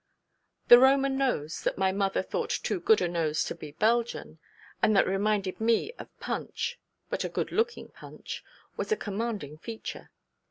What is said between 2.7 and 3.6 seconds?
good a nose to